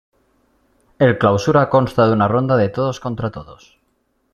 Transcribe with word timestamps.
El 0.97 1.19
Clausura 1.19 1.69
consta 1.69 2.07
de 2.07 2.13
una 2.13 2.27
ronda 2.27 2.57
de 2.57 2.69
todos 2.69 2.99
contra 2.99 3.29
todos. 3.29 3.77